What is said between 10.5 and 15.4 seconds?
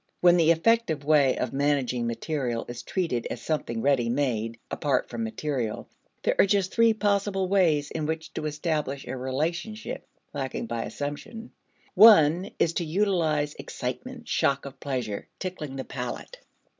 by assumption. One is to utilize excitement, shock of pleasure,